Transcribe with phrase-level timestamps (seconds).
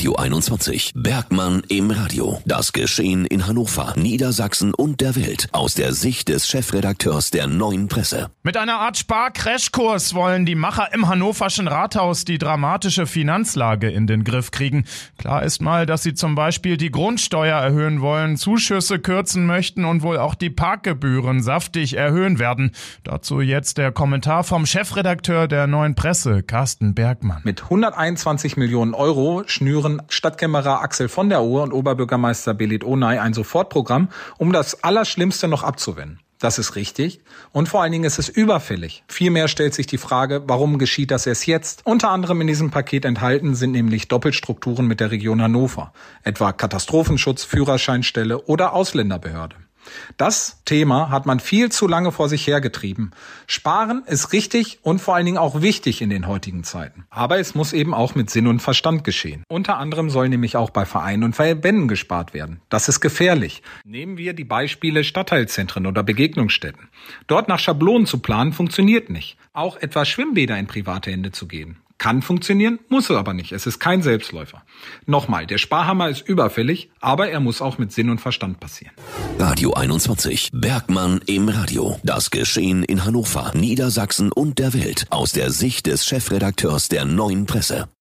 [0.00, 0.92] Radio 21.
[0.94, 2.40] Bergmann im Radio.
[2.46, 7.86] Das Geschehen in Hannover, Niedersachsen und der Welt aus der Sicht des Chefredakteurs der Neuen
[7.86, 8.30] Presse.
[8.42, 14.24] Mit einer Art Spar-Crashkurs wollen die Macher im hannoverschen Rathaus die dramatische Finanzlage in den
[14.24, 14.86] Griff kriegen.
[15.18, 20.00] Klar ist mal, dass sie zum Beispiel die Grundsteuer erhöhen wollen, Zuschüsse kürzen möchten und
[20.00, 22.70] wohl auch die Parkgebühren saftig erhöhen werden.
[23.04, 27.42] Dazu jetzt der Kommentar vom Chefredakteur der Neuen Presse, Carsten Bergmann.
[27.44, 33.34] Mit 121 Millionen Euro schnüren Stadtkämmerer Axel von der Uhr und Oberbürgermeister Belit Onay ein
[33.34, 34.08] Sofortprogramm,
[34.38, 36.20] um das Allerschlimmste noch abzuwenden.
[36.40, 37.20] Das ist richtig.
[37.52, 39.04] Und vor allen Dingen ist es überfällig.
[39.08, 41.82] Vielmehr stellt sich die Frage, warum geschieht das erst jetzt?
[41.84, 47.44] Unter anderem in diesem Paket enthalten sind nämlich Doppelstrukturen mit der Region Hannover, etwa Katastrophenschutz,
[47.44, 49.56] Führerscheinstelle oder Ausländerbehörde.
[50.16, 53.12] Das Thema hat man viel zu lange vor sich hergetrieben.
[53.46, 57.04] Sparen ist richtig und vor allen Dingen auch wichtig in den heutigen Zeiten.
[57.10, 59.44] Aber es muss eben auch mit Sinn und Verstand geschehen.
[59.48, 62.60] Unter anderem soll nämlich auch bei Vereinen und Verbänden gespart werden.
[62.68, 63.62] Das ist gefährlich.
[63.84, 66.88] Nehmen wir die Beispiele Stadtteilzentren oder Begegnungsstätten.
[67.26, 69.36] Dort nach Schablonen zu planen funktioniert nicht.
[69.52, 71.78] Auch etwa Schwimmbäder in private Hände zu gehen.
[72.00, 73.52] Kann funktionieren, muss es aber nicht.
[73.52, 74.62] Es ist kein Selbstläufer.
[75.04, 78.94] Nochmal, der Sparhammer ist überfällig, aber er muss auch mit Sinn und Verstand passieren.
[79.38, 80.48] Radio 21.
[80.54, 82.00] Bergmann im Radio.
[82.02, 87.44] Das Geschehen in Hannover, Niedersachsen und der Welt aus der Sicht des Chefredakteurs der Neuen
[87.44, 87.90] Presse.